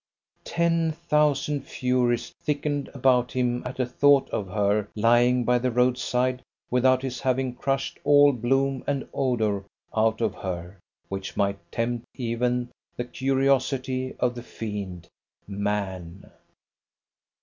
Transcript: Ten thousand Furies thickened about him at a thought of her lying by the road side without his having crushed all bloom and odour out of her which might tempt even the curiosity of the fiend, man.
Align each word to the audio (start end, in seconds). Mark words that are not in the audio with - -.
Ten 0.45 0.93
thousand 0.93 1.67
Furies 1.67 2.31
thickened 2.41 2.89
about 2.95 3.33
him 3.33 3.61
at 3.67 3.79
a 3.79 3.85
thought 3.85 4.27
of 4.31 4.47
her 4.47 4.87
lying 4.95 5.43
by 5.43 5.59
the 5.59 5.69
road 5.69 5.95
side 5.95 6.41
without 6.71 7.03
his 7.03 7.19
having 7.21 7.53
crushed 7.53 7.99
all 8.03 8.33
bloom 8.33 8.83
and 8.87 9.07
odour 9.13 9.63
out 9.95 10.19
of 10.19 10.33
her 10.33 10.79
which 11.07 11.37
might 11.37 11.59
tempt 11.71 12.07
even 12.15 12.69
the 12.95 13.05
curiosity 13.05 14.15
of 14.19 14.33
the 14.33 14.41
fiend, 14.41 15.07
man. 15.47 16.31